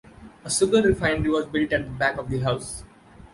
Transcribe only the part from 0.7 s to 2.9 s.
refinery was built at the back of the house.